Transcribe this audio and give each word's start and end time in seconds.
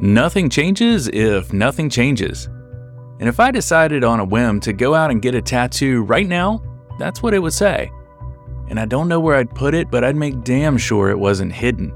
Nothing 0.00 0.48
changes 0.48 1.08
if 1.08 1.52
nothing 1.52 1.90
changes. 1.90 2.48
And 3.18 3.28
if 3.28 3.40
I 3.40 3.50
decided 3.50 4.04
on 4.04 4.20
a 4.20 4.24
whim 4.24 4.60
to 4.60 4.72
go 4.72 4.94
out 4.94 5.10
and 5.10 5.20
get 5.20 5.34
a 5.34 5.42
tattoo 5.42 6.04
right 6.04 6.28
now, 6.28 6.62
that's 7.00 7.20
what 7.20 7.34
it 7.34 7.40
would 7.40 7.52
say. 7.52 7.90
And 8.68 8.78
I 8.78 8.84
don't 8.84 9.08
know 9.08 9.18
where 9.18 9.36
I'd 9.36 9.54
put 9.54 9.74
it, 9.74 9.90
but 9.90 10.04
I'd 10.04 10.14
make 10.14 10.44
damn 10.44 10.78
sure 10.78 11.10
it 11.10 11.18
wasn't 11.18 11.52
hidden. 11.52 11.92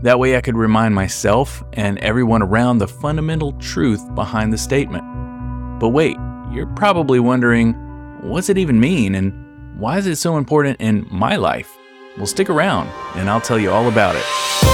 That 0.00 0.18
way 0.18 0.34
I 0.34 0.40
could 0.40 0.56
remind 0.56 0.94
myself 0.94 1.62
and 1.74 1.98
everyone 1.98 2.42
around 2.42 2.78
the 2.78 2.88
fundamental 2.88 3.52
truth 3.58 4.02
behind 4.14 4.50
the 4.50 4.58
statement. 4.58 5.04
But 5.78 5.90
wait, 5.90 6.16
you're 6.52 6.72
probably 6.74 7.20
wondering 7.20 7.74
what's 8.22 8.48
it 8.48 8.56
even 8.56 8.80
mean 8.80 9.14
and 9.14 9.78
why 9.78 9.98
is 9.98 10.06
it 10.06 10.16
so 10.16 10.38
important 10.38 10.80
in 10.80 11.06
my 11.10 11.36
life? 11.36 11.76
Well, 12.16 12.26
stick 12.26 12.48
around 12.48 12.88
and 13.14 13.28
I'll 13.28 13.42
tell 13.42 13.58
you 13.58 13.70
all 13.70 13.88
about 13.88 14.16
it. 14.16 14.71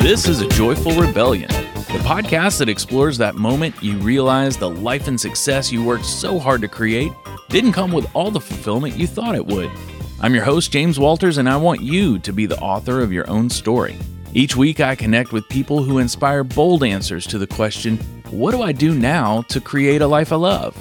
This 0.00 0.26
is 0.28 0.40
A 0.40 0.48
Joyful 0.48 0.92
Rebellion, 0.92 1.48
the 1.48 2.00
podcast 2.06 2.58
that 2.58 2.70
explores 2.70 3.18
that 3.18 3.34
moment 3.34 3.74
you 3.82 3.98
realize 3.98 4.56
the 4.56 4.70
life 4.70 5.08
and 5.08 5.20
success 5.20 5.70
you 5.70 5.84
worked 5.84 6.06
so 6.06 6.38
hard 6.38 6.62
to 6.62 6.68
create 6.68 7.12
didn't 7.50 7.72
come 7.72 7.92
with 7.92 8.10
all 8.14 8.30
the 8.30 8.40
fulfillment 8.40 8.96
you 8.96 9.06
thought 9.06 9.34
it 9.34 9.44
would. 9.44 9.70
I'm 10.18 10.34
your 10.34 10.42
host, 10.42 10.72
James 10.72 10.98
Walters, 10.98 11.36
and 11.36 11.46
I 11.46 11.58
want 11.58 11.82
you 11.82 12.18
to 12.20 12.32
be 12.32 12.46
the 12.46 12.58
author 12.60 13.02
of 13.02 13.12
your 13.12 13.28
own 13.28 13.50
story. 13.50 13.94
Each 14.32 14.56
week, 14.56 14.80
I 14.80 14.94
connect 14.94 15.32
with 15.32 15.46
people 15.50 15.82
who 15.82 15.98
inspire 15.98 16.44
bold 16.44 16.82
answers 16.82 17.26
to 17.26 17.36
the 17.36 17.46
question 17.46 17.98
what 18.30 18.52
do 18.52 18.62
I 18.62 18.72
do 18.72 18.94
now 18.94 19.42
to 19.42 19.60
create 19.60 20.00
a 20.00 20.06
life 20.06 20.32
I 20.32 20.36
love? 20.36 20.74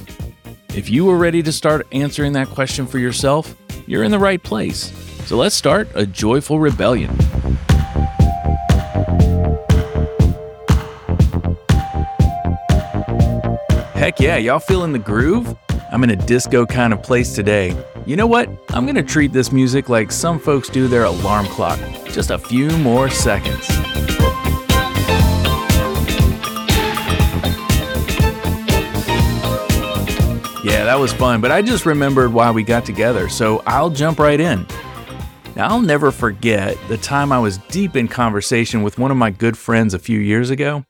If 0.74 0.90
you 0.90 1.10
are 1.10 1.18
ready 1.18 1.44
to 1.44 1.52
start 1.52 1.86
answering 1.92 2.32
that 2.34 2.48
question 2.48 2.88
for 2.88 3.00
yourself, 3.00 3.54
you're 3.86 4.06
in 4.06 4.12
the 4.12 4.18
right 4.18 4.42
place. 4.42 4.94
So 5.26 5.36
let's 5.36 5.56
start 5.56 5.90
a 5.94 6.06
joyful 6.06 6.58
rebellion. 6.58 7.14
Heck 14.10 14.20
yeah, 14.20 14.38
y'all 14.38 14.58
feeling 14.58 14.92
the 14.92 14.98
groove? 14.98 15.56
I'm 15.92 16.04
in 16.04 16.10
a 16.10 16.16
disco 16.16 16.66
kind 16.66 16.94
of 16.94 17.04
place 17.04 17.36
today. 17.36 17.78
You 18.08 18.16
know 18.16 18.26
what? 18.26 18.50
I'm 18.70 18.88
gonna 18.88 19.04
treat 19.04 19.32
this 19.32 19.52
music 19.52 19.88
like 19.88 20.12
some 20.12 20.40
folks 20.40 20.68
do 20.68 20.88
their 20.88 21.04
alarm 21.04 21.46
clock. 21.46 21.80
Just 22.06 22.32
a 22.32 22.40
few 22.40 22.76
more 22.80 23.12
seconds. 23.12 23.70
Yeah, 30.66 30.86
that 30.86 30.98
was 31.00 31.14
fun, 31.14 31.40
but 31.40 31.52
I 31.52 31.62
just 31.62 31.86
remembered 31.86 32.34
why 32.34 32.50
we 32.50 32.64
got 32.64 32.86
together, 32.86 33.30
so 33.30 33.62
I'll 33.68 33.92
jump 33.92 34.18
right 34.18 34.40
in. 34.40 34.66
Now, 35.56 35.68
I'll 35.68 35.82
never 35.82 36.10
forget 36.10 36.80
the 36.88 36.98
time 36.98 37.32
I 37.32 37.38
was 37.38 37.60
deep 37.70 37.96
in 37.96 38.08
conversation 38.08 38.82
with 38.82 38.98
one 38.98 39.12
of 39.12 39.18
my 39.18 39.30
good 39.30 39.56
friends 39.56 39.94
a 39.94 40.00
few 40.00 40.20
years 40.20 40.50
ago. 40.50 40.84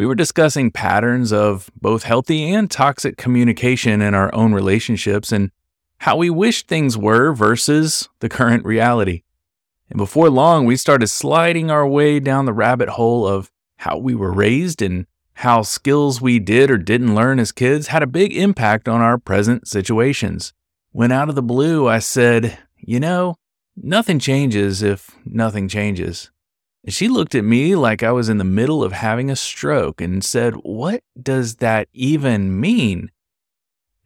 We 0.00 0.06
were 0.06 0.14
discussing 0.14 0.70
patterns 0.70 1.30
of 1.30 1.70
both 1.78 2.04
healthy 2.04 2.54
and 2.54 2.70
toxic 2.70 3.18
communication 3.18 4.00
in 4.00 4.14
our 4.14 4.34
own 4.34 4.54
relationships 4.54 5.30
and 5.30 5.50
how 5.98 6.16
we 6.16 6.30
wish 6.30 6.62
things 6.62 6.96
were 6.96 7.34
versus 7.34 8.08
the 8.20 8.30
current 8.30 8.64
reality. 8.64 9.24
And 9.90 9.98
before 9.98 10.30
long, 10.30 10.64
we 10.64 10.76
started 10.76 11.08
sliding 11.08 11.70
our 11.70 11.86
way 11.86 12.18
down 12.18 12.46
the 12.46 12.54
rabbit 12.54 12.88
hole 12.88 13.26
of 13.26 13.50
how 13.76 13.98
we 13.98 14.14
were 14.14 14.32
raised 14.32 14.80
and 14.80 15.04
how 15.34 15.60
skills 15.60 16.18
we 16.18 16.38
did 16.38 16.70
or 16.70 16.78
didn't 16.78 17.14
learn 17.14 17.38
as 17.38 17.52
kids 17.52 17.88
had 17.88 18.02
a 18.02 18.06
big 18.06 18.34
impact 18.34 18.88
on 18.88 19.02
our 19.02 19.18
present 19.18 19.68
situations. 19.68 20.54
When 20.92 21.12
out 21.12 21.28
of 21.28 21.34
the 21.34 21.42
blue, 21.42 21.86
I 21.86 21.98
said, 21.98 22.56
You 22.78 23.00
know, 23.00 23.36
nothing 23.76 24.18
changes 24.18 24.82
if 24.82 25.10
nothing 25.26 25.68
changes. 25.68 26.30
She 26.88 27.08
looked 27.08 27.34
at 27.34 27.44
me 27.44 27.76
like 27.76 28.02
I 28.02 28.10
was 28.10 28.28
in 28.28 28.38
the 28.38 28.44
middle 28.44 28.82
of 28.82 28.92
having 28.92 29.30
a 29.30 29.36
stroke 29.36 30.00
and 30.00 30.24
said, 30.24 30.54
What 30.54 31.02
does 31.20 31.56
that 31.56 31.88
even 31.92 32.58
mean? 32.58 33.10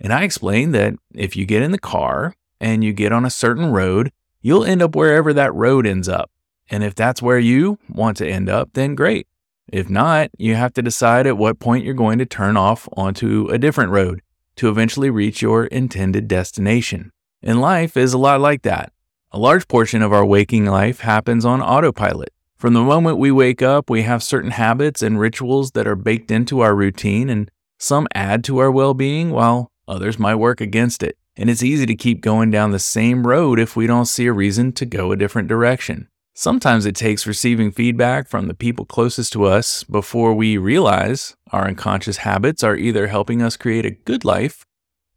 And 0.00 0.12
I 0.12 0.24
explained 0.24 0.74
that 0.74 0.94
if 1.14 1.36
you 1.36 1.46
get 1.46 1.62
in 1.62 1.70
the 1.70 1.78
car 1.78 2.34
and 2.60 2.82
you 2.82 2.92
get 2.92 3.12
on 3.12 3.24
a 3.24 3.30
certain 3.30 3.70
road, 3.70 4.10
you'll 4.42 4.64
end 4.64 4.82
up 4.82 4.96
wherever 4.96 5.32
that 5.32 5.54
road 5.54 5.86
ends 5.86 6.08
up. 6.08 6.30
And 6.68 6.82
if 6.82 6.94
that's 6.94 7.22
where 7.22 7.38
you 7.38 7.78
want 7.88 8.16
to 8.16 8.28
end 8.28 8.48
up, 8.48 8.70
then 8.72 8.96
great. 8.96 9.28
If 9.72 9.88
not, 9.88 10.30
you 10.36 10.56
have 10.56 10.72
to 10.74 10.82
decide 10.82 11.26
at 11.26 11.38
what 11.38 11.60
point 11.60 11.84
you're 11.84 11.94
going 11.94 12.18
to 12.18 12.26
turn 12.26 12.56
off 12.56 12.88
onto 12.96 13.48
a 13.50 13.58
different 13.58 13.92
road 13.92 14.20
to 14.56 14.68
eventually 14.68 15.10
reach 15.10 15.42
your 15.42 15.66
intended 15.66 16.26
destination. 16.26 17.12
And 17.42 17.60
life 17.60 17.96
is 17.96 18.12
a 18.12 18.18
lot 18.18 18.40
like 18.40 18.62
that. 18.62 18.92
A 19.30 19.38
large 19.38 19.68
portion 19.68 20.02
of 20.02 20.12
our 20.12 20.24
waking 20.24 20.66
life 20.66 21.00
happens 21.00 21.44
on 21.44 21.62
autopilot. 21.62 22.33
From 22.64 22.72
the 22.72 22.80
moment 22.80 23.18
we 23.18 23.30
wake 23.30 23.60
up, 23.60 23.90
we 23.90 24.04
have 24.04 24.22
certain 24.22 24.52
habits 24.52 25.02
and 25.02 25.20
rituals 25.20 25.72
that 25.72 25.86
are 25.86 25.94
baked 25.94 26.30
into 26.30 26.60
our 26.60 26.74
routine, 26.74 27.28
and 27.28 27.50
some 27.78 28.08
add 28.14 28.42
to 28.44 28.56
our 28.56 28.70
well 28.70 28.94
being, 28.94 29.32
while 29.32 29.70
others 29.86 30.18
might 30.18 30.36
work 30.36 30.62
against 30.62 31.02
it. 31.02 31.18
And 31.36 31.50
it's 31.50 31.62
easy 31.62 31.84
to 31.84 31.94
keep 31.94 32.22
going 32.22 32.50
down 32.50 32.70
the 32.70 32.78
same 32.78 33.26
road 33.26 33.58
if 33.58 33.76
we 33.76 33.86
don't 33.86 34.06
see 34.06 34.24
a 34.24 34.32
reason 34.32 34.72
to 34.72 34.86
go 34.86 35.12
a 35.12 35.16
different 35.18 35.46
direction. 35.46 36.08
Sometimes 36.32 36.86
it 36.86 36.96
takes 36.96 37.26
receiving 37.26 37.70
feedback 37.70 38.28
from 38.28 38.48
the 38.48 38.54
people 38.54 38.86
closest 38.86 39.34
to 39.34 39.44
us 39.44 39.84
before 39.84 40.32
we 40.32 40.56
realize 40.56 41.36
our 41.52 41.68
unconscious 41.68 42.16
habits 42.16 42.64
are 42.64 42.76
either 42.76 43.08
helping 43.08 43.42
us 43.42 43.58
create 43.58 43.84
a 43.84 43.90
good 43.90 44.24
life 44.24 44.64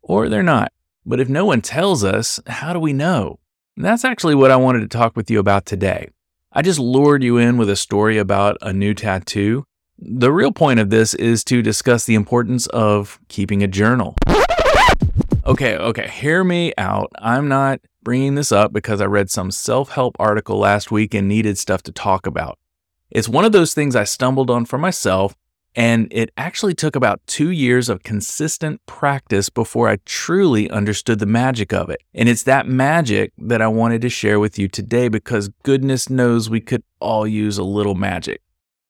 or 0.02 0.28
they're 0.28 0.44
not. 0.44 0.74
But 1.06 1.22
if 1.22 1.30
no 1.30 1.46
one 1.46 1.62
tells 1.62 2.04
us, 2.04 2.42
how 2.48 2.74
do 2.74 2.80
we 2.82 2.92
know? 2.92 3.40
And 3.78 3.86
that's 3.86 4.04
actually 4.04 4.36
what 4.36 4.52
I 4.52 4.58
wanted 4.58 4.82
to 4.82 4.90
talk 4.90 5.16
with 5.16 5.32
you 5.32 5.40
about 5.40 5.66
today. 5.66 6.10
I 6.58 6.64
just 6.64 6.80
lured 6.80 7.22
you 7.22 7.38
in 7.38 7.58
with 7.58 7.70
a 7.70 7.76
story 7.76 8.18
about 8.18 8.58
a 8.64 8.74
new 8.74 8.96
tattoo. 8.96 9.64
The 10.00 10.32
real 10.32 10.52
point 10.52 10.80
of 10.80 10.90
this 10.90 11.14
is 11.14 11.44
to 11.44 11.62
discuss 11.62 12.06
the 12.06 12.16
importance 12.16 12.66
of 12.66 13.20
keeping 13.28 13.62
a 13.62 13.68
journal. 13.68 14.16
Okay, 15.46 15.78
okay, 15.78 16.08
hear 16.08 16.44
me 16.44 16.74
out. 16.76 17.12
I'm 17.20 17.48
not 17.48 17.82
bringing 18.02 18.34
this 18.34 18.52
up 18.52 18.74
because 18.74 19.02
I 19.02 19.06
read 19.06 19.30
some 19.30 19.52
self 19.52 19.90
help 19.90 20.16
article 20.18 20.58
last 20.58 20.90
week 20.90 21.14
and 21.14 21.28
needed 21.28 21.60
stuff 21.60 21.84
to 21.84 21.92
talk 21.92 22.26
about. 22.26 22.58
It's 23.12 23.30
one 23.30 23.46
of 23.46 23.52
those 23.52 23.76
things 23.76 23.96
I 23.96 24.06
stumbled 24.06 24.50
on 24.50 24.66
for 24.66 24.80
myself, 24.80 25.36
and 25.78 26.08
it 26.10 26.32
actually 26.38 26.74
took 26.74 26.96
about 26.96 27.22
two 27.28 27.52
years 27.52 27.88
of 27.88 28.02
consistent 28.02 28.84
practice 28.88 29.48
before 29.48 29.88
I 29.88 30.00
truly 30.06 30.68
understood 30.72 31.20
the 31.20 31.28
magic 31.28 31.72
of 31.72 31.92
it. 31.92 32.02
And 32.16 32.28
it's 32.28 32.42
that 32.44 32.68
magic 32.68 33.32
that 33.38 33.62
I 33.62 33.68
wanted 33.68 34.02
to 34.02 34.10
share 34.10 34.40
with 34.40 34.58
you 34.58 34.68
today 34.68 35.08
because 35.08 35.50
goodness 35.62 36.10
knows 36.10 36.50
we 36.50 36.62
could 36.62 36.82
all 37.00 37.28
use 37.28 37.60
a 37.60 37.64
little 37.64 37.94
magic. 37.94 38.42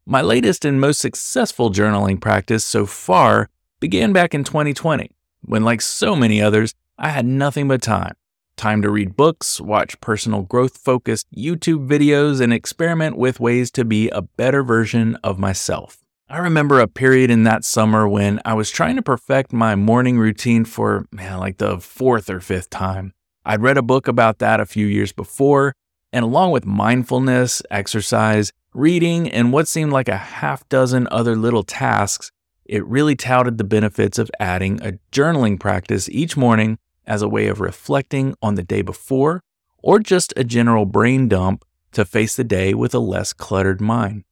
My 0.05 0.21
latest 0.21 0.63
and 0.63 0.79
most 0.79 1.01
successful 1.01 1.71
journaling 1.71 2.21
practice 2.21 2.63
so 2.63 2.85
far 2.85 3.49
began 3.81 4.13
back 4.13 4.33
in 4.33 4.45
2020, 4.45 5.11
when, 5.41 5.65
like 5.65 5.81
so 5.81 6.15
many 6.15 6.41
others, 6.41 6.73
I 6.97 7.09
had 7.09 7.25
nothing 7.25 7.67
but 7.67 7.81
time 7.81 8.13
time 8.55 8.81
to 8.81 8.89
read 8.89 9.15
books, 9.15 9.61
watch 9.61 10.01
personal 10.01 10.41
growth 10.41 10.77
focused 10.77 11.27
YouTube 11.31 11.87
videos, 11.87 12.41
and 12.41 12.51
experiment 12.51 13.15
with 13.15 13.39
ways 13.39 13.69
to 13.69 13.85
be 13.85 14.09
a 14.09 14.23
better 14.23 14.63
version 14.63 15.15
of 15.23 15.37
myself. 15.37 16.06
I 16.29 16.39
remember 16.39 16.81
a 16.81 16.89
period 16.89 17.31
in 17.31 17.43
that 17.43 17.63
summer 17.63 18.05
when 18.05 18.41
I 18.43 18.53
was 18.53 18.69
trying 18.69 18.97
to 18.97 19.01
perfect 19.01 19.53
my 19.53 19.75
morning 19.75 20.19
routine 20.19 20.65
for 20.65 21.07
man, 21.09 21.39
like 21.39 21.57
the 21.57 21.79
fourth 21.79 22.29
or 22.29 22.41
fifth 22.41 22.69
time. 22.69 23.13
I'd 23.45 23.61
read 23.61 23.77
a 23.77 23.81
book 23.81 24.09
about 24.09 24.39
that 24.39 24.59
a 24.59 24.65
few 24.65 24.87
years 24.87 25.13
before, 25.13 25.73
and 26.11 26.25
along 26.25 26.51
with 26.51 26.65
mindfulness, 26.65 27.61
exercise, 27.71 28.51
reading, 28.73 29.31
and 29.31 29.53
what 29.53 29.69
seemed 29.69 29.93
like 29.93 30.09
a 30.09 30.17
half 30.17 30.67
dozen 30.67 31.07
other 31.11 31.37
little 31.37 31.63
tasks, 31.63 32.29
it 32.65 32.85
really 32.85 33.15
touted 33.15 33.57
the 33.57 33.63
benefits 33.63 34.19
of 34.19 34.29
adding 34.37 34.81
a 34.81 34.99
journaling 35.13 35.57
practice 35.57 36.09
each 36.09 36.35
morning 36.35 36.77
as 37.05 37.21
a 37.21 37.29
way 37.29 37.47
of 37.47 37.61
reflecting 37.61 38.35
on 38.41 38.55
the 38.55 38.63
day 38.63 38.81
before 38.81 39.41
or 39.77 39.97
just 39.97 40.33
a 40.35 40.43
general 40.43 40.85
brain 40.85 41.29
dump 41.29 41.63
to 41.93 42.03
face 42.03 42.35
the 42.35 42.43
day 42.43 42.73
with 42.73 42.93
a 42.93 42.99
less 42.99 43.31
cluttered 43.31 43.79
mind. 43.79 44.25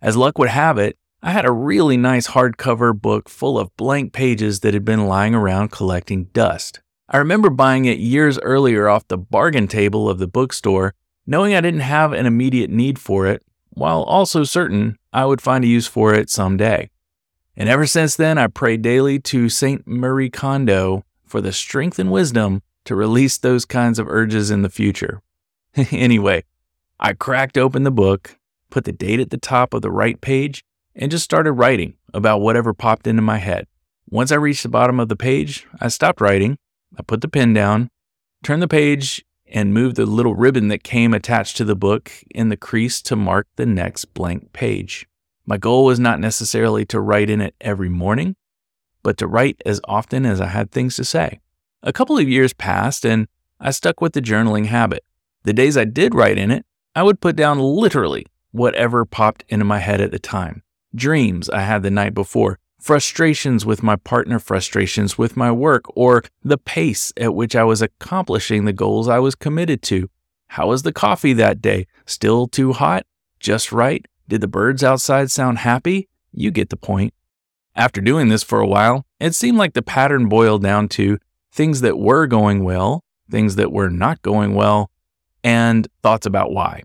As 0.00 0.16
luck 0.16 0.38
would 0.38 0.50
have 0.50 0.78
it, 0.78 0.96
I 1.22 1.30
had 1.30 1.44
a 1.44 1.52
really 1.52 1.96
nice 1.96 2.28
hardcover 2.28 2.98
book 2.98 3.28
full 3.28 3.58
of 3.58 3.74
blank 3.76 4.12
pages 4.12 4.60
that 4.60 4.74
had 4.74 4.84
been 4.84 5.06
lying 5.06 5.34
around 5.34 5.72
collecting 5.72 6.24
dust. 6.26 6.80
I 7.08 7.18
remember 7.18 7.50
buying 7.50 7.84
it 7.84 7.98
years 7.98 8.38
earlier 8.40 8.88
off 8.88 9.08
the 9.08 9.18
bargain 9.18 9.68
table 9.68 10.08
of 10.08 10.18
the 10.18 10.26
bookstore, 10.26 10.94
knowing 11.26 11.54
I 11.54 11.60
didn't 11.60 11.80
have 11.80 12.12
an 12.12 12.26
immediate 12.26 12.70
need 12.70 12.98
for 12.98 13.26
it, 13.26 13.42
while 13.70 14.02
also 14.02 14.44
certain 14.44 14.98
I 15.12 15.24
would 15.24 15.40
find 15.40 15.64
a 15.64 15.68
use 15.68 15.86
for 15.86 16.12
it 16.12 16.30
someday. 16.30 16.90
And 17.56 17.68
ever 17.68 17.86
since 17.86 18.16
then, 18.16 18.36
I 18.36 18.48
pray 18.48 18.76
daily 18.76 19.18
to 19.20 19.48
St. 19.48 19.86
Marie 19.86 20.30
Kondo 20.30 21.04
for 21.24 21.40
the 21.40 21.52
strength 21.52 21.98
and 21.98 22.12
wisdom 22.12 22.62
to 22.84 22.94
release 22.94 23.38
those 23.38 23.64
kinds 23.64 23.98
of 23.98 24.08
urges 24.08 24.50
in 24.50 24.62
the 24.62 24.68
future. 24.68 25.22
anyway, 25.90 26.44
I 27.00 27.14
cracked 27.14 27.56
open 27.56 27.84
the 27.84 27.90
book, 27.90 28.36
put 28.70 28.84
the 28.84 28.92
date 28.92 29.20
at 29.20 29.30
the 29.30 29.38
top 29.38 29.72
of 29.72 29.82
the 29.82 29.90
right 29.90 30.20
page, 30.20 30.64
and 30.96 31.10
just 31.10 31.24
started 31.24 31.52
writing 31.52 31.94
about 32.12 32.40
whatever 32.40 32.74
popped 32.74 33.06
into 33.06 33.22
my 33.22 33.38
head. 33.38 33.66
Once 34.08 34.32
I 34.32 34.36
reached 34.36 34.62
the 34.62 34.68
bottom 34.68 34.98
of 34.98 35.08
the 35.08 35.16
page, 35.16 35.66
I 35.80 35.88
stopped 35.88 36.20
writing, 36.20 36.58
I 36.98 37.02
put 37.02 37.20
the 37.20 37.28
pen 37.28 37.52
down, 37.52 37.90
turned 38.42 38.62
the 38.62 38.68
page, 38.68 39.24
and 39.46 39.74
moved 39.74 39.96
the 39.96 40.06
little 40.06 40.34
ribbon 40.34 40.68
that 40.68 40.82
came 40.82 41.14
attached 41.14 41.56
to 41.58 41.64
the 41.64 41.76
book 41.76 42.10
in 42.30 42.48
the 42.48 42.56
crease 42.56 43.00
to 43.02 43.14
mark 43.14 43.46
the 43.56 43.66
next 43.66 44.06
blank 44.14 44.52
page. 44.52 45.06
My 45.44 45.56
goal 45.56 45.84
was 45.84 46.00
not 46.00 46.18
necessarily 46.18 46.84
to 46.86 47.00
write 47.00 47.30
in 47.30 47.40
it 47.40 47.54
every 47.60 47.88
morning, 47.88 48.34
but 49.02 49.16
to 49.18 49.26
write 49.26 49.62
as 49.64 49.80
often 49.84 50.26
as 50.26 50.40
I 50.40 50.46
had 50.46 50.70
things 50.70 50.96
to 50.96 51.04
say. 51.04 51.38
A 51.82 51.92
couple 51.92 52.18
of 52.18 52.28
years 52.28 52.52
passed 52.52 53.04
and 53.04 53.28
I 53.60 53.70
stuck 53.70 54.00
with 54.00 54.12
the 54.12 54.20
journaling 54.20 54.66
habit. 54.66 55.04
The 55.44 55.52
days 55.52 55.76
I 55.76 55.84
did 55.84 56.14
write 56.14 56.38
in 56.38 56.50
it, 56.50 56.66
I 56.96 57.04
would 57.04 57.20
put 57.20 57.36
down 57.36 57.60
literally 57.60 58.26
whatever 58.50 59.04
popped 59.04 59.44
into 59.48 59.64
my 59.64 59.78
head 59.78 60.00
at 60.00 60.10
the 60.10 60.18
time. 60.18 60.62
Dreams 60.96 61.50
I 61.50 61.60
had 61.60 61.82
the 61.82 61.90
night 61.90 62.14
before, 62.14 62.58
frustrations 62.80 63.66
with 63.66 63.82
my 63.82 63.96
partner, 63.96 64.38
frustrations 64.38 65.18
with 65.18 65.36
my 65.36 65.52
work, 65.52 65.84
or 65.94 66.24
the 66.42 66.58
pace 66.58 67.12
at 67.18 67.34
which 67.34 67.54
I 67.54 67.64
was 67.64 67.82
accomplishing 67.82 68.64
the 68.64 68.72
goals 68.72 69.06
I 69.06 69.18
was 69.18 69.34
committed 69.34 69.82
to. 69.82 70.08
How 70.48 70.68
was 70.68 70.82
the 70.82 70.92
coffee 70.92 71.34
that 71.34 71.60
day? 71.60 71.86
Still 72.06 72.48
too 72.48 72.72
hot? 72.72 73.04
Just 73.40 73.72
right? 73.72 74.06
Did 74.26 74.40
the 74.40 74.48
birds 74.48 74.82
outside 74.82 75.30
sound 75.30 75.58
happy? 75.58 76.08
You 76.32 76.50
get 76.50 76.70
the 76.70 76.76
point. 76.76 77.12
After 77.74 78.00
doing 78.00 78.28
this 78.28 78.42
for 78.42 78.60
a 78.60 78.66
while, 78.66 79.04
it 79.20 79.34
seemed 79.34 79.58
like 79.58 79.74
the 79.74 79.82
pattern 79.82 80.28
boiled 80.28 80.62
down 80.62 80.88
to 80.90 81.18
things 81.52 81.82
that 81.82 81.98
were 81.98 82.26
going 82.26 82.64
well, 82.64 83.04
things 83.30 83.56
that 83.56 83.70
were 83.70 83.90
not 83.90 84.22
going 84.22 84.54
well, 84.54 84.90
and 85.44 85.86
thoughts 86.02 86.26
about 86.26 86.52
why. 86.52 86.82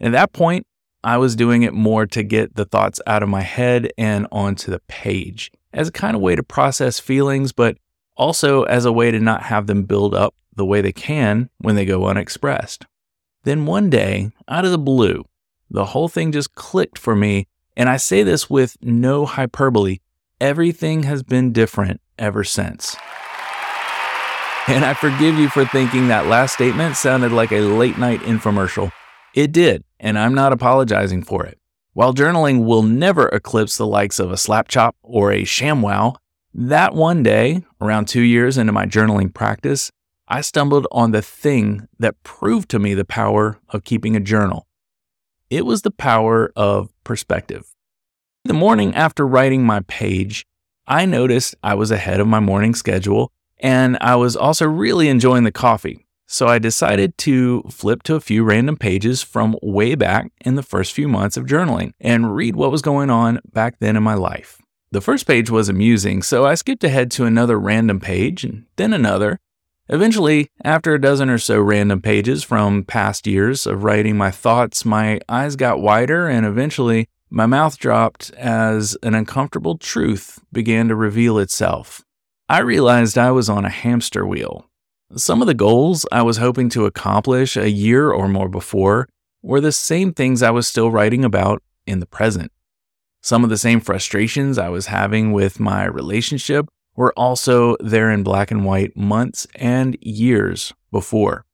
At 0.00 0.12
that 0.12 0.32
point, 0.32 0.66
I 1.04 1.16
was 1.18 1.36
doing 1.36 1.62
it 1.62 1.74
more 1.74 2.06
to 2.06 2.22
get 2.22 2.56
the 2.56 2.64
thoughts 2.64 3.00
out 3.06 3.22
of 3.22 3.28
my 3.28 3.42
head 3.42 3.92
and 3.96 4.26
onto 4.32 4.70
the 4.70 4.80
page 4.88 5.52
as 5.72 5.88
a 5.88 5.92
kind 5.92 6.16
of 6.16 6.22
way 6.22 6.34
to 6.34 6.42
process 6.42 6.98
feelings, 6.98 7.52
but 7.52 7.78
also 8.16 8.64
as 8.64 8.84
a 8.84 8.92
way 8.92 9.10
to 9.10 9.20
not 9.20 9.44
have 9.44 9.66
them 9.66 9.84
build 9.84 10.14
up 10.14 10.34
the 10.56 10.66
way 10.66 10.80
they 10.80 10.92
can 10.92 11.50
when 11.58 11.76
they 11.76 11.84
go 11.84 12.06
unexpressed. 12.06 12.84
Then 13.44 13.64
one 13.64 13.90
day, 13.90 14.32
out 14.48 14.64
of 14.64 14.72
the 14.72 14.78
blue, 14.78 15.24
the 15.70 15.86
whole 15.86 16.08
thing 16.08 16.32
just 16.32 16.54
clicked 16.54 16.98
for 16.98 17.14
me. 17.14 17.46
And 17.76 17.88
I 17.88 17.96
say 17.96 18.24
this 18.24 18.50
with 18.50 18.76
no 18.82 19.24
hyperbole. 19.24 19.98
Everything 20.40 21.04
has 21.04 21.22
been 21.22 21.52
different 21.52 22.00
ever 22.18 22.42
since. 22.42 22.96
And 24.66 24.84
I 24.84 24.94
forgive 24.94 25.36
you 25.36 25.48
for 25.48 25.64
thinking 25.64 26.08
that 26.08 26.26
last 26.26 26.54
statement 26.54 26.96
sounded 26.96 27.32
like 27.32 27.52
a 27.52 27.60
late 27.60 27.96
night 27.98 28.20
infomercial. 28.20 28.92
It 29.38 29.52
did, 29.52 29.84
and 30.00 30.18
I'm 30.18 30.34
not 30.34 30.52
apologizing 30.52 31.22
for 31.22 31.46
it. 31.46 31.60
While 31.92 32.12
journaling 32.12 32.64
will 32.64 32.82
never 32.82 33.28
eclipse 33.28 33.76
the 33.76 33.86
likes 33.86 34.18
of 34.18 34.32
a 34.32 34.36
slap 34.36 34.66
chop 34.66 34.96
or 35.00 35.30
a 35.30 35.42
ShamWow, 35.42 36.16
that 36.54 36.92
one 36.92 37.22
day, 37.22 37.62
around 37.80 38.08
two 38.08 38.22
years 38.22 38.58
into 38.58 38.72
my 38.72 38.84
journaling 38.84 39.32
practice, 39.32 39.92
I 40.26 40.40
stumbled 40.40 40.88
on 40.90 41.12
the 41.12 41.22
thing 41.22 41.86
that 42.00 42.20
proved 42.24 42.68
to 42.70 42.80
me 42.80 42.94
the 42.94 43.04
power 43.04 43.60
of 43.68 43.84
keeping 43.84 44.16
a 44.16 44.20
journal. 44.20 44.66
It 45.50 45.64
was 45.64 45.82
the 45.82 45.92
power 45.92 46.52
of 46.56 46.92
perspective. 47.04 47.72
The 48.44 48.54
morning 48.54 48.92
after 48.96 49.24
writing 49.24 49.62
my 49.62 49.82
page, 49.86 50.46
I 50.88 51.06
noticed 51.06 51.54
I 51.62 51.74
was 51.74 51.92
ahead 51.92 52.18
of 52.18 52.26
my 52.26 52.40
morning 52.40 52.74
schedule 52.74 53.30
and 53.60 53.98
I 54.00 54.16
was 54.16 54.34
also 54.34 54.66
really 54.66 55.08
enjoying 55.08 55.44
the 55.44 55.52
coffee. 55.52 56.07
So 56.30 56.46
I 56.46 56.58
decided 56.58 57.16
to 57.18 57.62
flip 57.70 58.02
to 58.04 58.14
a 58.14 58.20
few 58.20 58.44
random 58.44 58.76
pages 58.76 59.22
from 59.22 59.56
way 59.62 59.94
back 59.94 60.30
in 60.44 60.54
the 60.54 60.62
first 60.62 60.92
few 60.92 61.08
months 61.08 61.36
of 61.36 61.46
journaling 61.46 61.92
and 62.00 62.36
read 62.36 62.54
what 62.54 62.70
was 62.70 62.82
going 62.82 63.10
on 63.10 63.40
back 63.52 63.78
then 63.80 63.96
in 63.96 64.02
my 64.02 64.14
life. 64.14 64.60
The 64.92 65.00
first 65.00 65.26
page 65.26 65.50
was 65.50 65.68
amusing, 65.68 66.22
so 66.22 66.46
I 66.46 66.54
skipped 66.54 66.84
ahead 66.84 67.10
to 67.12 67.24
another 67.24 67.58
random 67.58 67.98
page 67.98 68.44
and 68.44 68.66
then 68.76 68.92
another 68.92 69.38
Eventually, 69.90 70.50
after 70.62 70.92
a 70.92 71.00
dozen 71.00 71.30
or 71.30 71.38
so 71.38 71.58
random 71.58 72.02
pages 72.02 72.44
from 72.44 72.84
past 72.84 73.26
years 73.26 73.66
of 73.66 73.84
writing 73.84 74.18
my 74.18 74.30
thoughts, 74.30 74.84
my 74.84 75.18
eyes 75.30 75.56
got 75.56 75.80
wider 75.80 76.28
and 76.28 76.44
eventually 76.44 77.08
my 77.30 77.46
mouth 77.46 77.78
dropped 77.78 78.30
as 78.32 78.98
an 79.02 79.14
uncomfortable 79.14 79.78
truth 79.78 80.40
began 80.52 80.88
to 80.88 80.94
reveal 80.94 81.38
itself. 81.38 82.02
I 82.50 82.58
realized 82.58 83.16
I 83.16 83.30
was 83.30 83.48
on 83.48 83.64
a 83.64 83.70
hamster 83.70 84.26
wheel. 84.26 84.67
Some 85.16 85.40
of 85.40 85.46
the 85.46 85.54
goals 85.54 86.04
I 86.12 86.20
was 86.20 86.36
hoping 86.36 86.68
to 86.70 86.84
accomplish 86.84 87.56
a 87.56 87.70
year 87.70 88.10
or 88.10 88.28
more 88.28 88.48
before 88.48 89.08
were 89.42 89.60
the 89.60 89.72
same 89.72 90.12
things 90.12 90.42
I 90.42 90.50
was 90.50 90.68
still 90.68 90.90
writing 90.90 91.24
about 91.24 91.62
in 91.86 92.00
the 92.00 92.06
present. 92.06 92.52
Some 93.22 93.42
of 93.42 93.48
the 93.48 93.56
same 93.56 93.80
frustrations 93.80 94.58
I 94.58 94.68
was 94.68 94.86
having 94.86 95.32
with 95.32 95.58
my 95.58 95.86
relationship 95.86 96.66
were 96.94 97.14
also 97.14 97.74
there 97.80 98.10
in 98.10 98.22
black 98.22 98.50
and 98.50 98.66
white 98.66 98.98
months 98.98 99.46
and 99.54 99.96
years 100.02 100.74
before. 100.92 101.46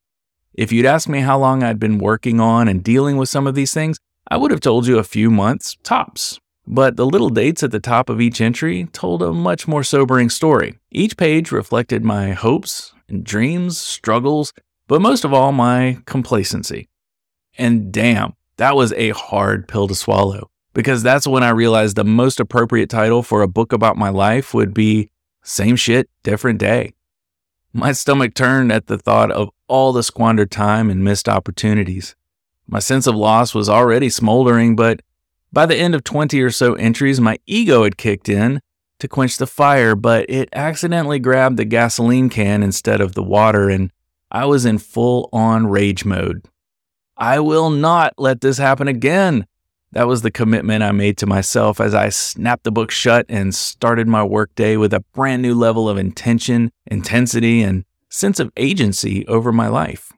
If 0.52 0.72
you'd 0.72 0.86
asked 0.86 1.08
me 1.08 1.20
how 1.20 1.38
long 1.38 1.62
I'd 1.62 1.78
been 1.78 1.98
working 1.98 2.40
on 2.40 2.66
and 2.66 2.82
dealing 2.82 3.18
with 3.18 3.28
some 3.28 3.46
of 3.46 3.54
these 3.54 3.72
things, 3.72 3.98
I 4.28 4.36
would 4.36 4.50
have 4.50 4.60
told 4.60 4.88
you 4.88 4.98
a 4.98 5.04
few 5.04 5.30
months, 5.30 5.76
tops. 5.84 6.40
But 6.66 6.96
the 6.96 7.06
little 7.06 7.30
dates 7.30 7.62
at 7.62 7.70
the 7.70 7.78
top 7.78 8.08
of 8.08 8.20
each 8.20 8.40
entry 8.40 8.88
told 8.92 9.22
a 9.22 9.32
much 9.32 9.68
more 9.68 9.84
sobering 9.84 10.28
story. 10.28 10.80
Each 10.90 11.16
page 11.16 11.52
reflected 11.52 12.04
my 12.04 12.32
hopes 12.32 12.93
dreams, 13.22 13.78
struggles, 13.78 14.52
but 14.86 15.00
most 15.00 15.24
of 15.24 15.32
all, 15.32 15.52
my 15.52 15.98
complacency. 16.06 16.88
And 17.56 17.92
damn, 17.92 18.34
that 18.56 18.76
was 18.76 18.92
a 18.94 19.10
hard 19.10 19.68
pill 19.68 19.88
to 19.88 19.94
swallow 19.94 20.50
because 20.72 21.02
that's 21.02 21.26
when 21.26 21.42
I 21.42 21.50
realized 21.50 21.96
the 21.96 22.04
most 22.04 22.40
appropriate 22.40 22.90
title 22.90 23.22
for 23.22 23.42
a 23.42 23.48
book 23.48 23.72
about 23.72 23.96
my 23.96 24.08
life 24.10 24.52
would 24.52 24.74
be 24.74 25.10
same 25.42 25.76
shit, 25.76 26.08
different 26.22 26.58
day. 26.58 26.92
My 27.72 27.92
stomach 27.92 28.34
turned 28.34 28.72
at 28.72 28.86
the 28.86 28.98
thought 28.98 29.30
of 29.30 29.50
all 29.68 29.92
the 29.92 30.02
squandered 30.02 30.50
time 30.50 30.90
and 30.90 31.04
missed 31.04 31.28
opportunities. 31.28 32.14
My 32.66 32.78
sense 32.78 33.06
of 33.06 33.14
loss 33.14 33.54
was 33.54 33.68
already 33.68 34.08
smoldering, 34.08 34.76
but 34.76 35.00
by 35.52 35.66
the 35.66 35.76
end 35.76 35.94
of 35.94 36.02
20 36.02 36.40
or 36.40 36.50
so 36.50 36.74
entries, 36.74 37.20
my 37.20 37.38
ego 37.46 37.84
had 37.84 37.96
kicked 37.96 38.28
in 38.28 38.60
to 39.04 39.08
quench 39.08 39.36
the 39.36 39.46
fire, 39.46 39.94
but 39.94 40.24
it 40.30 40.48
accidentally 40.54 41.18
grabbed 41.18 41.58
the 41.58 41.64
gasoline 41.66 42.30
can 42.30 42.62
instead 42.62 43.02
of 43.02 43.14
the 43.14 43.22
water, 43.22 43.68
and 43.68 43.90
I 44.30 44.46
was 44.46 44.64
in 44.64 44.78
full 44.78 45.28
on 45.30 45.66
rage 45.66 46.06
mode. 46.06 46.46
I 47.14 47.38
will 47.40 47.68
not 47.68 48.14
let 48.16 48.40
this 48.40 48.56
happen 48.56 48.88
again. 48.88 49.46
That 49.92 50.08
was 50.08 50.22
the 50.22 50.30
commitment 50.30 50.82
I 50.82 50.92
made 50.92 51.18
to 51.18 51.26
myself 51.26 51.82
as 51.82 51.94
I 51.94 52.08
snapped 52.08 52.64
the 52.64 52.72
book 52.72 52.90
shut 52.90 53.26
and 53.28 53.54
started 53.54 54.08
my 54.08 54.24
workday 54.24 54.78
with 54.78 54.94
a 54.94 55.04
brand 55.12 55.42
new 55.42 55.54
level 55.54 55.86
of 55.86 55.98
intention, 55.98 56.72
intensity, 56.86 57.62
and 57.62 57.84
sense 58.08 58.40
of 58.40 58.50
agency 58.56 59.26
over 59.28 59.52
my 59.52 59.68
life. 59.68 60.12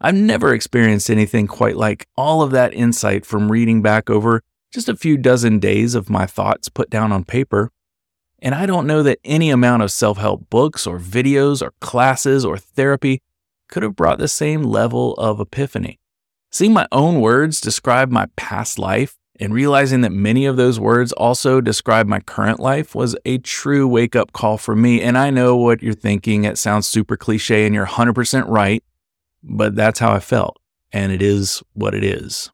I've 0.00 0.16
never 0.16 0.52
experienced 0.52 1.08
anything 1.08 1.46
quite 1.46 1.76
like 1.76 2.08
all 2.16 2.42
of 2.42 2.50
that 2.50 2.74
insight 2.74 3.24
from 3.24 3.52
reading 3.52 3.80
back 3.80 4.10
over 4.10 4.42
just 4.72 4.88
a 4.88 4.96
few 4.96 5.16
dozen 5.16 5.60
days 5.60 5.94
of 5.94 6.10
my 6.10 6.26
thoughts 6.26 6.68
put 6.68 6.90
down 6.90 7.12
on 7.12 7.22
paper. 7.22 7.70
And 8.44 8.54
I 8.54 8.66
don't 8.66 8.86
know 8.86 9.02
that 9.02 9.20
any 9.24 9.48
amount 9.48 9.82
of 9.82 9.90
self 9.90 10.18
help 10.18 10.50
books 10.50 10.86
or 10.86 10.98
videos 10.98 11.62
or 11.62 11.72
classes 11.80 12.44
or 12.44 12.58
therapy 12.58 13.22
could 13.70 13.82
have 13.82 13.96
brought 13.96 14.18
the 14.18 14.28
same 14.28 14.62
level 14.62 15.14
of 15.14 15.40
epiphany. 15.40 15.98
Seeing 16.52 16.74
my 16.74 16.86
own 16.92 17.22
words 17.22 17.58
describe 17.58 18.10
my 18.10 18.26
past 18.36 18.78
life 18.78 19.16
and 19.40 19.54
realizing 19.54 20.02
that 20.02 20.12
many 20.12 20.44
of 20.44 20.58
those 20.58 20.78
words 20.78 21.10
also 21.12 21.62
describe 21.62 22.06
my 22.06 22.20
current 22.20 22.60
life 22.60 22.94
was 22.94 23.16
a 23.24 23.38
true 23.38 23.88
wake 23.88 24.14
up 24.14 24.32
call 24.32 24.58
for 24.58 24.76
me. 24.76 25.00
And 25.00 25.16
I 25.16 25.30
know 25.30 25.56
what 25.56 25.82
you're 25.82 25.94
thinking. 25.94 26.44
It 26.44 26.58
sounds 26.58 26.86
super 26.86 27.16
cliche 27.16 27.64
and 27.64 27.74
you're 27.74 27.86
100% 27.86 28.44
right, 28.46 28.84
but 29.42 29.74
that's 29.74 30.00
how 30.00 30.12
I 30.12 30.20
felt. 30.20 30.58
And 30.92 31.12
it 31.12 31.22
is 31.22 31.62
what 31.72 31.94
it 31.94 32.04
is. 32.04 32.50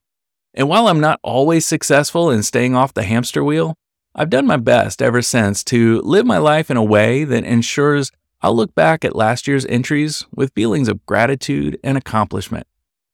And 0.54 0.68
while 0.68 0.86
I'm 0.86 1.00
not 1.00 1.18
always 1.24 1.66
successful 1.66 2.30
in 2.30 2.44
staying 2.44 2.76
off 2.76 2.94
the 2.94 3.02
hamster 3.02 3.42
wheel, 3.42 3.74
I've 4.14 4.30
done 4.30 4.46
my 4.46 4.56
best 4.56 5.00
ever 5.00 5.22
since 5.22 5.62
to 5.64 6.00
live 6.02 6.26
my 6.26 6.38
life 6.38 6.70
in 6.70 6.76
a 6.76 6.82
way 6.82 7.22
that 7.22 7.44
ensures 7.44 8.10
I'll 8.42 8.56
look 8.56 8.74
back 8.74 9.04
at 9.04 9.14
last 9.14 9.46
year's 9.46 9.64
entries 9.66 10.26
with 10.34 10.52
feelings 10.52 10.88
of 10.88 11.06
gratitude 11.06 11.78
and 11.84 11.96
accomplishment. 11.96 12.66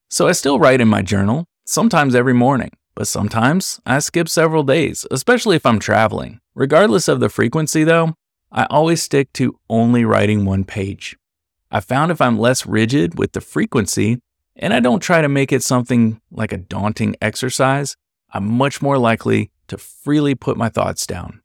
So 0.09 0.27
I 0.27 0.33
still 0.33 0.59
write 0.59 0.81
in 0.81 0.89
my 0.89 1.03
journal, 1.03 1.49
sometimes 1.67 2.15
every 2.15 2.33
morning, 2.33 2.71
but 2.95 3.09
sometimes 3.09 3.79
I 3.85 3.99
skip 3.99 4.29
several 4.29 4.63
days, 4.63 5.07
especially 5.11 5.57
if 5.57 5.67
I'm 5.67 5.79
traveling. 5.79 6.41
Regardless 6.55 7.09
of 7.09 7.21
the 7.21 7.29
frequency, 7.29 7.85
though, 7.85 8.15
I 8.51 8.65
always 8.71 9.03
stick 9.03 9.33
to 9.35 9.59
only 9.69 10.05
writing 10.07 10.47
one 10.47 10.65
page. 10.65 11.19
I 11.71 11.81
found 11.81 12.11
if 12.11 12.23
I'm 12.23 12.39
less 12.39 12.65
rigid 12.65 13.19
with 13.19 13.33
the 13.33 13.43
frequency 13.43 14.21
and 14.55 14.73
I 14.73 14.81
don't 14.81 15.01
try 15.01 15.21
to 15.21 15.29
make 15.29 15.53
it 15.53 15.63
something 15.63 16.23
like 16.31 16.53
a 16.53 16.57
daunting 16.57 17.17
exercise, 17.21 17.97
I'm 18.33 18.51
much 18.51 18.81
more 18.81 18.97
likely 18.97 19.51
to 19.69 19.79
freely 19.79 20.35
put 20.35 20.57
my 20.57 20.69
thoughts 20.69 21.07
down. 21.07 21.43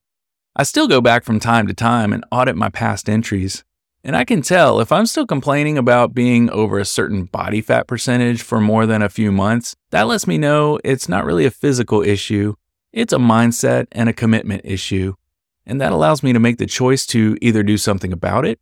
I 0.56 0.63
still 0.63 0.88
go 0.88 1.01
back 1.01 1.24
from 1.24 1.40
time 1.40 1.68
to 1.68 1.74
time 1.74 2.12
and 2.13 2.25
audit 2.32 2.56
my 2.56 2.70
past 2.70 3.10
entries, 3.10 3.63
and 4.04 4.16
I 4.16 4.25
can 4.25 4.42
tell 4.42 4.80
if 4.80 4.92
I'm 4.92 5.06
still 5.06 5.28
complaining 5.28 5.78
about 5.78 6.13
being 6.13 6.50
over 6.50 6.80
a 6.80 6.86
certain 6.86 7.25
body 7.25 7.62
fat 7.62 7.88
percentage 7.88 8.42
for 8.42 8.60
more 8.60 8.86
than 8.86 9.01
a 9.01 9.10
few 9.10 9.32
months, 9.32 9.75
that 9.92 10.08
lets 10.08 10.28
me 10.28 10.38
know 10.38 10.80
it's 10.84 11.08
not 11.08 11.25
really 11.25 11.46
a 11.46 11.51
physical 11.51 12.01
issue, 12.01 12.56
it's 12.92 13.13
a 13.13 13.18
mindset 13.18 13.88
and 13.92 14.10
a 14.10 14.13
commitment 14.13 14.63
issue. 14.66 15.13
And 15.66 15.80
that 15.80 15.94
allows 15.94 16.24
me 16.24 16.34
to 16.34 16.40
make 16.40 16.58
the 16.58 16.66
choice 16.66 17.06
to 17.08 17.38
either 17.42 17.63
do 17.63 17.78
something 17.78 18.12
about 18.12 18.46
it 18.46 18.60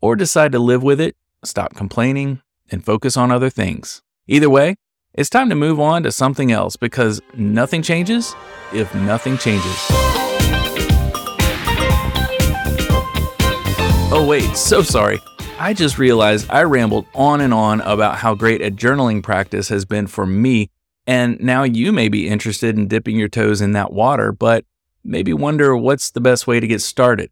or 0.00 0.16
decide 0.16 0.52
to 0.52 0.58
live 0.58 0.82
with 0.82 1.00
it, 1.00 1.14
stop 1.44 1.74
complaining, 1.74 2.40
and 2.70 2.84
focus 2.84 3.16
on 3.16 3.30
other 3.30 3.50
things. 3.50 4.02
Either 4.26 4.48
way, 4.48 4.76
it's 5.14 5.30
time 5.30 5.48
to 5.50 5.54
move 5.54 5.80
on 5.80 6.02
to 6.04 6.12
something 6.12 6.52
else 6.52 6.76
because 6.76 7.20
nothing 7.34 7.82
changes 7.82 8.34
if 8.72 8.94
nothing 8.94 9.36
changes. 9.36 9.76
Oh, 14.12 14.26
wait, 14.28 14.56
so 14.56 14.82
sorry. 14.82 15.20
I 15.58 15.74
just 15.74 15.98
realized 15.98 16.48
I 16.50 16.62
rambled 16.62 17.06
on 17.14 17.40
and 17.40 17.52
on 17.52 17.80
about 17.82 18.16
how 18.16 18.34
great 18.34 18.62
a 18.62 18.70
journaling 18.70 19.22
practice 19.22 19.68
has 19.68 19.84
been 19.84 20.06
for 20.06 20.26
me, 20.26 20.70
and 21.06 21.38
now 21.40 21.64
you 21.64 21.92
may 21.92 22.08
be 22.08 22.28
interested 22.28 22.76
in 22.76 22.88
dipping 22.88 23.16
your 23.16 23.28
toes 23.28 23.60
in 23.60 23.72
that 23.72 23.92
water, 23.92 24.32
but 24.32 24.64
maybe 25.04 25.32
wonder 25.32 25.76
what's 25.76 26.10
the 26.10 26.20
best 26.20 26.46
way 26.46 26.60
to 26.60 26.66
get 26.66 26.80
started. 26.80 27.30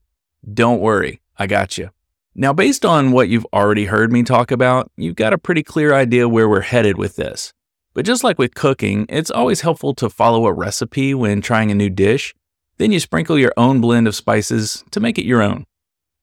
Don't 0.52 0.80
worry, 0.80 1.20
I 1.38 1.46
got 1.46 1.78
you. 1.78 1.90
Now, 2.34 2.52
based 2.52 2.84
on 2.84 3.10
what 3.10 3.28
you've 3.28 3.46
already 3.52 3.86
heard 3.86 4.12
me 4.12 4.22
talk 4.22 4.50
about, 4.50 4.92
you've 4.96 5.16
got 5.16 5.32
a 5.32 5.38
pretty 5.38 5.62
clear 5.62 5.92
idea 5.92 6.28
where 6.28 6.48
we're 6.48 6.60
headed 6.60 6.96
with 6.96 7.16
this. 7.16 7.52
But 7.98 8.06
just 8.06 8.22
like 8.22 8.38
with 8.38 8.54
cooking, 8.54 9.06
it's 9.08 9.28
always 9.28 9.62
helpful 9.62 9.92
to 9.94 10.08
follow 10.08 10.46
a 10.46 10.52
recipe 10.52 11.14
when 11.14 11.40
trying 11.40 11.72
a 11.72 11.74
new 11.74 11.90
dish. 11.90 12.32
Then 12.76 12.92
you 12.92 13.00
sprinkle 13.00 13.36
your 13.36 13.52
own 13.56 13.80
blend 13.80 14.06
of 14.06 14.14
spices 14.14 14.84
to 14.92 15.00
make 15.00 15.18
it 15.18 15.24
your 15.24 15.42
own. 15.42 15.64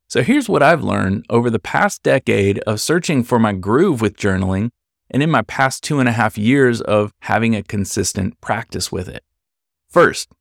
So 0.07 0.23
here's 0.23 0.47
what 0.47 0.63
I've 0.63 0.85
learned 0.85 1.25
over 1.29 1.49
the 1.49 1.59
past 1.59 2.01
decade 2.01 2.59
of 2.59 2.79
searching 2.79 3.25
for 3.25 3.39
my 3.39 3.51
groove 3.51 3.99
with 3.99 4.15
journaling 4.15 4.69
and 5.11 5.21
in 5.21 5.29
my 5.29 5.41
past 5.41 5.83
two 5.83 5.99
and 5.99 6.07
a 6.07 6.13
half 6.13 6.37
years 6.37 6.79
of 6.79 7.11
having 7.23 7.57
a 7.57 7.61
consistent 7.61 8.39
practice 8.39 8.89
with 8.89 9.09
it. 9.09 9.25
First, 9.89 10.31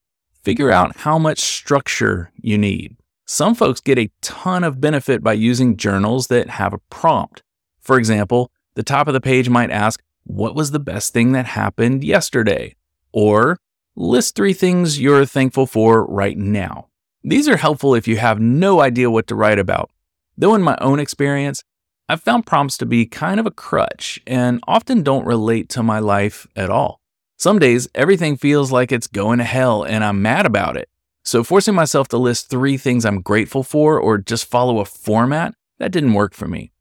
figure 0.44 0.70
out 0.70 0.98
how 0.98 1.18
much 1.18 1.40
structure 1.40 2.30
you 2.40 2.56
need. 2.56 2.96
Some 3.26 3.56
folks 3.56 3.80
get 3.80 3.98
a 3.98 4.12
ton 4.22 4.62
of 4.62 4.80
benefit 4.80 5.20
by 5.20 5.32
using 5.32 5.76
journals 5.76 6.28
that 6.28 6.50
have 6.50 6.72
a 6.72 6.80
prompt. 6.90 7.42
For 7.80 7.98
example, 7.98 8.52
the 8.76 8.84
top 8.84 9.08
of 9.08 9.14
the 9.14 9.20
page 9.20 9.48
might 9.48 9.72
ask, 9.72 10.00
What 10.24 10.54
was 10.54 10.70
the 10.70 10.80
best 10.80 11.12
thing 11.12 11.32
that 11.32 11.46
happened 11.46 12.02
yesterday? 12.02 12.76
Or 13.12 13.58
list 13.94 14.34
three 14.34 14.54
things 14.54 15.00
you're 15.00 15.26
thankful 15.26 15.66
for 15.66 16.04
right 16.06 16.36
now. 16.36 16.88
These 17.22 17.48
are 17.48 17.56
helpful 17.56 17.94
if 17.94 18.08
you 18.08 18.16
have 18.16 18.40
no 18.40 18.80
idea 18.80 19.10
what 19.10 19.26
to 19.28 19.34
write 19.34 19.58
about. 19.58 19.90
Though, 20.36 20.54
in 20.54 20.62
my 20.62 20.76
own 20.80 20.98
experience, 20.98 21.62
I've 22.08 22.22
found 22.22 22.46
prompts 22.46 22.76
to 22.78 22.86
be 22.86 23.06
kind 23.06 23.40
of 23.40 23.46
a 23.46 23.50
crutch 23.50 24.20
and 24.26 24.60
often 24.66 25.02
don't 25.02 25.24
relate 25.24 25.68
to 25.70 25.82
my 25.82 26.00
life 26.00 26.46
at 26.56 26.68
all. 26.68 27.00
Some 27.38 27.58
days, 27.58 27.88
everything 27.94 28.36
feels 28.36 28.72
like 28.72 28.92
it's 28.92 29.06
going 29.06 29.38
to 29.38 29.44
hell 29.44 29.84
and 29.84 30.04
I'm 30.04 30.20
mad 30.20 30.46
about 30.46 30.76
it. 30.76 30.88
So, 31.24 31.42
forcing 31.42 31.74
myself 31.74 32.08
to 32.08 32.18
list 32.18 32.50
three 32.50 32.76
things 32.76 33.04
I'm 33.04 33.22
grateful 33.22 33.62
for 33.62 33.98
or 33.98 34.18
just 34.18 34.44
follow 34.44 34.80
a 34.80 34.84
format, 34.84 35.54
that 35.78 35.92
didn't 35.92 36.12
work 36.12 36.34
for 36.34 36.46
me. 36.46 36.72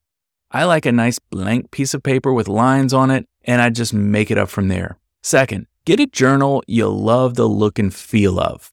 I 0.52 0.66
like 0.66 0.86
a 0.86 0.92
nice 0.92 1.20
blank 1.20 1.72
piece 1.72 1.94
of 1.94 2.04
paper 2.04 2.34
with 2.34 2.48
lines 2.48 2.94
on 2.94 3.10
it, 3.10 3.26
and 3.44 3.62
I 3.62 3.70
just 3.70 3.94
make 3.94 4.32
it 4.32 4.38
up 4.38 4.50
from 4.50 4.68
there. 4.68 4.98
Second, 5.22 5.68
get 5.86 6.00
a 6.00 6.08
journal 6.08 6.64
you 6.68 6.88
love 6.88 7.36
the 7.36 7.48
look 7.48 7.80
and 7.80 7.94
feel 7.94 8.40
of. 8.40 8.72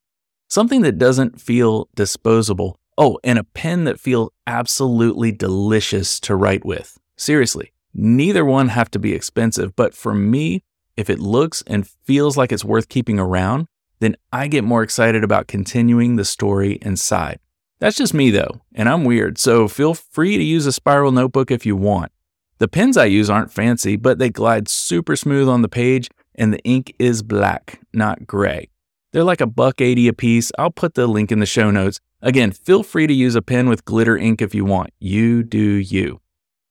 Something 0.48 0.82
that 0.82 0.98
doesn't 0.98 1.40
feel 1.40 1.88
disposable. 1.94 2.78
Oh, 2.98 3.18
and 3.22 3.38
a 3.38 3.44
pen 3.44 3.84
that 3.84 4.00
feels 4.00 4.30
absolutely 4.46 5.32
delicious 5.32 6.18
to 6.20 6.34
write 6.34 6.64
with. 6.64 6.98
Seriously, 7.16 7.72
neither 7.94 8.44
one 8.44 8.68
have 8.68 8.90
to 8.90 8.98
be 8.98 9.14
expensive, 9.14 9.74
but 9.76 9.94
for 9.94 10.12
me, 10.12 10.62
if 10.96 11.08
it 11.08 11.18
looks 11.18 11.62
and 11.66 11.86
feels 11.86 12.36
like 12.36 12.52
it's 12.52 12.64
worth 12.64 12.88
keeping 12.88 13.18
around, 13.18 13.66
then 14.00 14.16
I 14.32 14.48
get 14.48 14.64
more 14.64 14.82
excited 14.82 15.22
about 15.22 15.46
continuing 15.46 16.16
the 16.16 16.24
story 16.24 16.78
inside. 16.82 17.38
That's 17.78 17.96
just 17.96 18.12
me 18.12 18.30
though, 18.30 18.60
and 18.74 18.88
I'm 18.88 19.04
weird, 19.04 19.38
so 19.38 19.68
feel 19.68 19.94
free 19.94 20.36
to 20.36 20.42
use 20.42 20.66
a 20.66 20.72
spiral 20.72 21.12
notebook 21.12 21.50
if 21.50 21.64
you 21.64 21.76
want. 21.76 22.12
The 22.60 22.68
pens 22.68 22.98
I 22.98 23.06
use 23.06 23.30
aren't 23.30 23.50
fancy, 23.50 23.96
but 23.96 24.18
they 24.18 24.28
glide 24.28 24.68
super 24.68 25.16
smooth 25.16 25.48
on 25.48 25.62
the 25.62 25.68
page, 25.68 26.10
and 26.34 26.52
the 26.52 26.62
ink 26.62 26.94
is 26.98 27.22
black, 27.22 27.80
not 27.94 28.26
gray. 28.26 28.68
They're 29.12 29.24
like 29.24 29.40
a 29.40 29.46
buck 29.46 29.80
80 29.80 30.08
a 30.08 30.12
piece. 30.12 30.52
I'll 30.58 30.70
put 30.70 30.92
the 30.92 31.06
link 31.06 31.32
in 31.32 31.40
the 31.40 31.46
show 31.46 31.70
notes. 31.70 32.00
Again, 32.20 32.52
feel 32.52 32.82
free 32.82 33.06
to 33.06 33.14
use 33.14 33.34
a 33.34 33.40
pen 33.40 33.70
with 33.70 33.86
glitter 33.86 34.14
ink 34.14 34.42
if 34.42 34.54
you 34.54 34.66
want. 34.66 34.90
You 34.98 35.42
do 35.42 35.58
you. 35.58 36.20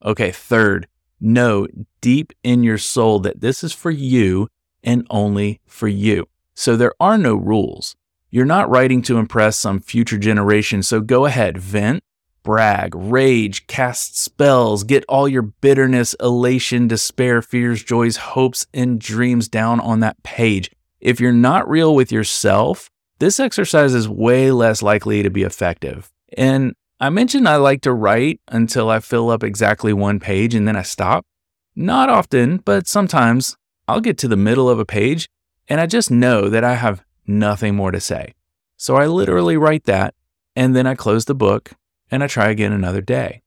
Okay, 0.05 0.31
third, 0.31 0.87
know 1.19 1.67
deep 2.01 2.33
in 2.43 2.61
your 2.61 2.77
soul 2.77 3.17
that 3.21 3.41
this 3.41 3.63
is 3.63 3.73
for 3.73 3.89
you 3.89 4.47
and 4.83 5.07
only 5.09 5.59
for 5.65 5.87
you. 5.87 6.27
So 6.53 6.75
there 6.75 6.93
are 6.99 7.17
no 7.17 7.33
rules. 7.33 7.95
You're 8.29 8.45
not 8.45 8.69
writing 8.69 9.01
to 9.03 9.17
impress 9.17 9.57
some 9.57 9.79
future 9.79 10.19
generation, 10.19 10.83
so 10.83 11.01
go 11.01 11.25
ahead, 11.25 11.57
vent, 11.57 12.03
brag, 12.49 12.95
rage, 12.95 13.67
cast 13.67 14.17
spells, 14.17 14.83
get 14.83 15.05
all 15.07 15.27
your 15.27 15.43
bitterness, 15.43 16.15
elation, 16.19 16.87
despair, 16.87 17.43
fears, 17.43 17.83
joys, 17.83 18.17
hopes, 18.17 18.65
and 18.73 18.99
dreams 18.99 19.47
down 19.47 19.79
on 19.79 19.99
that 19.99 20.23
page. 20.23 20.71
If 20.99 21.19
you're 21.19 21.31
not 21.31 21.69
real 21.69 21.93
with 21.93 22.11
yourself, 22.11 22.89
this 23.19 23.39
exercise 23.39 23.93
is 23.93 24.09
way 24.09 24.49
less 24.49 24.81
likely 24.81 25.21
to 25.21 25.29
be 25.29 25.43
effective. 25.43 26.09
And 26.39 26.73
I 26.99 27.11
mentioned 27.11 27.47
I 27.47 27.57
like 27.57 27.81
to 27.81 27.93
write 27.93 28.41
until 28.47 28.89
I 28.89 28.99
fill 28.99 29.29
up 29.29 29.43
exactly 29.43 29.93
one 29.93 30.19
page 30.19 30.55
and 30.55 30.67
then 30.67 30.75
I 30.75 30.81
stop. 30.81 31.27
Not 31.75 32.09
often, 32.09 32.57
but 32.57 32.87
sometimes 32.87 33.57
I'll 33.87 34.01
get 34.01 34.17
to 34.17 34.27
the 34.27 34.35
middle 34.35 34.67
of 34.67 34.79
a 34.79 34.85
page 34.85 35.29
and 35.67 35.79
I 35.79 35.85
just 35.85 36.09
know 36.09 36.49
that 36.49 36.63
I 36.63 36.73
have 36.73 37.03
nothing 37.27 37.75
more 37.75 37.91
to 37.91 37.99
say. 37.99 38.33
So 38.75 38.95
I 38.95 39.05
literally 39.05 39.55
write 39.55 39.83
that 39.83 40.15
and 40.55 40.75
then 40.75 40.87
I 40.87 40.95
close 40.95 41.25
the 41.25 41.35
book 41.35 41.73
and 42.11 42.23
I 42.23 42.27
try 42.27 42.49
again 42.49 42.71
another 42.71 43.01
day. 43.01 43.41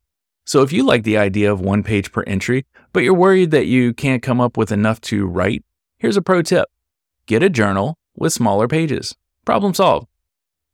So 0.44 0.62
if 0.62 0.72
you 0.72 0.84
like 0.84 1.04
the 1.04 1.16
idea 1.16 1.52
of 1.52 1.60
one 1.60 1.82
page 1.82 2.12
per 2.12 2.22
entry, 2.24 2.66
but 2.92 3.02
you're 3.02 3.14
worried 3.14 3.52
that 3.52 3.66
you 3.66 3.94
can't 3.94 4.22
come 4.22 4.40
up 4.40 4.56
with 4.56 4.72
enough 4.72 5.00
to 5.02 5.26
write, 5.26 5.64
here's 5.98 6.16
a 6.16 6.22
pro 6.22 6.42
tip 6.42 6.68
get 7.26 7.42
a 7.42 7.48
journal 7.48 7.96
with 8.16 8.32
smaller 8.32 8.66
pages. 8.66 9.14
Problem 9.44 9.74
solved. 9.74 10.08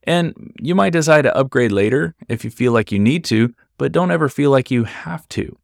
And 0.04 0.54
you 0.60 0.74
might 0.74 0.94
decide 0.94 1.22
to 1.22 1.36
upgrade 1.36 1.72
later 1.72 2.14
if 2.28 2.44
you 2.44 2.50
feel 2.50 2.72
like 2.72 2.90
you 2.90 2.98
need 2.98 3.24
to, 3.24 3.54
but 3.76 3.92
don't 3.92 4.10
ever 4.10 4.28
feel 4.28 4.50
like 4.50 4.70
you 4.70 4.84
have 4.84 5.28
to. 5.30 5.58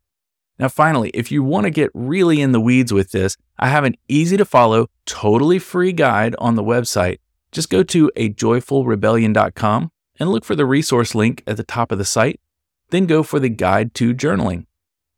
Now, 0.58 0.68
finally, 0.68 1.10
if 1.10 1.32
you 1.32 1.42
want 1.42 1.64
to 1.64 1.70
get 1.70 1.90
really 1.94 2.40
in 2.40 2.52
the 2.52 2.60
weeds 2.60 2.92
with 2.92 3.10
this, 3.10 3.36
I 3.58 3.68
have 3.68 3.84
an 3.84 3.96
easy 4.08 4.36
to 4.36 4.44
follow, 4.44 4.88
totally 5.06 5.58
free 5.58 5.92
guide 5.92 6.36
on 6.38 6.54
the 6.54 6.62
website. 6.62 7.18
Just 7.50 7.70
go 7.70 7.82
to 7.84 8.10
ajoyfulrebellion.com 8.16 9.90
and 10.18 10.30
look 10.30 10.44
for 10.44 10.56
the 10.56 10.66
resource 10.66 11.14
link 11.14 11.42
at 11.46 11.56
the 11.56 11.64
top 11.64 11.92
of 11.92 11.98
the 11.98 12.04
site, 12.04 12.40
then 12.90 13.06
go 13.06 13.22
for 13.22 13.40
the 13.40 13.48
guide 13.48 13.94
to 13.94 14.14
journaling. 14.14 14.66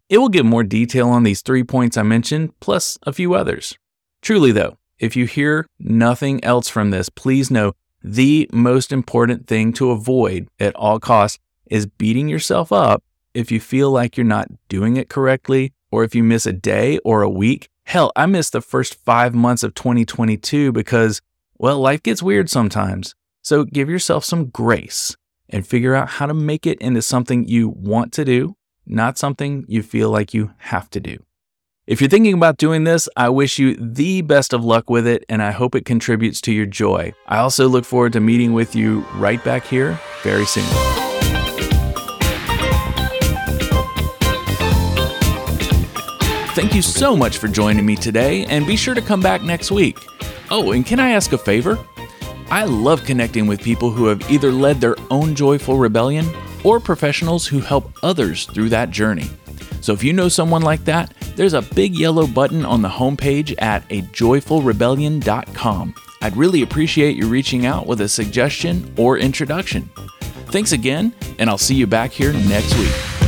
It 0.09 0.19
will 0.19 0.29
give 0.29 0.47
more 0.47 0.63
detail 0.63 1.09
on 1.09 1.25
these 1.25 1.43
three 1.43 1.65
points 1.65 1.97
I 1.97 2.03
mentioned, 2.03 2.59
plus 2.61 2.97
a 3.03 3.13
few 3.13 3.35
others. 3.35 3.77
Truly, 4.23 4.53
though, 4.53 4.79
if 4.99 5.17
you 5.17 5.27
hear 5.27 5.67
nothing 5.79 6.43
else 6.45 6.69
from 6.69 6.91
this, 6.91 7.09
please 7.09 7.51
know 7.51 7.73
the 8.03 8.49
most 8.53 8.93
important 8.93 9.47
thing 9.47 9.73
to 9.75 9.91
avoid 9.91 10.49
at 10.61 10.75
all 10.77 11.01
costs 11.01 11.39
is 11.67 11.87
beating 11.87 12.29
yourself 12.29 12.71
up 12.71 13.03
if 13.35 13.51
you 13.51 13.61
feel 13.61 13.91
like 13.91 14.17
you're 14.17 14.25
not 14.25 14.49
doing 14.69 14.97
it 14.97 15.09
correctly 15.09 15.73
or 15.91 16.05
if 16.05 16.15
you 16.15 16.23
miss 16.23 16.47
a 16.47 16.53
day 16.53 16.99
or 16.99 17.23
a 17.23 17.29
week. 17.29 17.69
Hell, 17.85 18.13
I 18.17 18.27
missed 18.27 18.53
the 18.53 18.61
first 18.61 18.95
five 18.95 19.35
months 19.35 19.63
of 19.63 19.75
2022 19.75 20.73
because, 20.73 21.21
well, 21.59 21.79
life 21.79 22.03
gets 22.03 22.23
weird 22.23 22.49
sometimes. 22.49 23.15
So 23.47 23.63
give 23.63 23.89
yourself 23.89 24.25
some 24.25 24.47
grace 24.47 25.17
and 25.49 25.65
figure 25.65 25.95
out 25.95 26.09
how 26.09 26.27
to 26.27 26.35
make 26.35 26.67
it 26.67 26.81
into 26.81 27.01
something 27.01 27.47
you 27.47 27.69
want 27.69 28.13
to 28.15 28.25
do, 28.25 28.57
not 28.85 29.19
something 29.19 29.65
you 29.69 29.85
feel 29.85 30.11
like 30.11 30.35
you 30.35 30.51
have 30.59 30.91
to 30.91 30.99
do. 30.99 31.19
If 31.87 32.01
you're 32.01 32.11
thinking 32.11 32.35
about 32.35 32.57
doing 32.57 32.83
this, 32.83 33.09
I 33.17 33.29
wish 33.29 33.61
you 33.61 33.77
the 33.77 34.23
best 34.23 34.53
of 34.53 34.65
luck 34.65 34.91
with 34.91 35.07
it 35.07 35.25
and 35.29 35.41
I 35.45 35.53
hope 35.53 35.77
it 35.77 35.85
contributes 35.85 36.41
to 36.41 36.53
your 36.53 36.67
joy. 36.67 37.13
I 37.29 37.39
also 37.39 37.69
look 37.69 37.85
forward 37.85 38.15
to 38.15 38.21
meeting 38.21 38.53
with 38.53 38.75
you 38.75 39.07
right 39.15 39.43
back 39.45 39.65
here 39.65 39.97
very 40.25 40.45
soon. 40.45 40.65
Thank 46.57 46.75
you 46.75 46.83
so 46.83 47.17
much 47.17 47.39
for 47.39 47.47
joining 47.47 47.87
me 47.87 47.95
today, 47.95 48.45
and 48.47 48.67
be 48.67 48.75
sure 48.75 48.95
to 48.95 49.03
come 49.03 49.21
back 49.21 49.43
next 49.43 49.71
week. 49.71 49.99
Oh, 50.51 50.73
and 50.73 50.85
can 50.85 50.99
I 50.99 51.11
ask 51.11 51.33
a 51.33 51.39
favor? 51.39 51.79
I 52.51 52.65
love 52.65 53.05
connecting 53.05 53.47
with 53.47 53.63
people 53.63 53.91
who 53.91 54.07
have 54.07 54.29
either 54.31 54.53
led 54.53 54.81
their 54.81 54.97
own 55.11 55.35
joyful 55.35 55.79
rebellion 55.79 56.27
or 56.65 56.79
professionals 56.79 57.45
who 57.47 57.61
help 57.61 57.91
others 58.03 58.45
through 58.47 58.69
that 58.71 58.91
journey. 58.91 59.31
So 59.81 59.93
if 59.93 60.05
you 60.05 60.13
know 60.13 60.29
someone 60.29 60.63
like 60.63 60.85
that, 60.85 61.13
there's 61.35 61.55
a 61.55 61.63
big 61.63 61.97
yellow 61.97 62.27
button 62.27 62.65
on 62.65 62.83
the 62.83 62.89
homepage 62.89 63.55
at 63.59 63.89
ajoyfulrebellion.com. 63.89 65.95
I'd 66.23 66.37
really 66.37 66.63
appreciate 66.63 67.17
you 67.17 67.27
reaching 67.29 67.67
out 67.67 67.87
with 67.87 68.01
a 68.01 68.09
suggestion 68.09 68.91
or 68.97 69.19
introduction. 69.19 69.91
Thanks 70.47 70.73
again, 70.73 71.13
and 71.39 71.51
I'll 71.51 71.59
see 71.59 71.75
you 71.75 71.87
back 71.87 72.13
here 72.13 72.33
next 72.33 72.75
week. 72.79 73.26